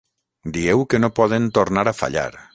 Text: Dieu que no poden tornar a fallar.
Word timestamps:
Dieu 0.55 0.81
que 0.93 1.01
no 1.03 1.11
poden 1.21 1.47
tornar 1.61 1.87
a 1.95 1.99
fallar. 2.01 2.31